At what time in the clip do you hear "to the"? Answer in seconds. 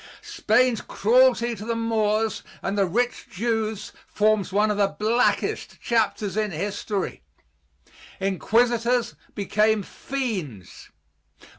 1.53-1.75